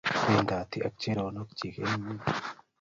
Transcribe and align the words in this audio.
Pendoti 0.23 0.77
ak 0.87 0.93
choronok 1.01 1.49
chik 1.57 1.75
eng' 1.85 2.05
yun 2.05 2.17